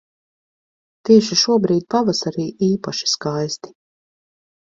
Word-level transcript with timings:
Tieši 1.09 1.35
šobrīd 1.41 1.85
pavasarī 1.95 2.47
īpaši 2.69 3.11
skaisti. 3.13 3.75